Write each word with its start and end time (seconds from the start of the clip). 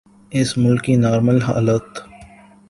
اس 0.31 0.57
ملک 0.57 0.81
کے 0.83 0.95
نارمل 0.95 1.41
حالات۔ 1.41 1.87